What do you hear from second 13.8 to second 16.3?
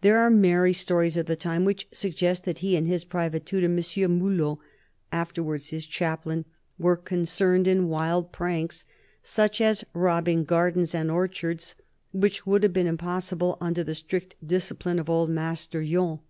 the strict discipline of old Master Yon.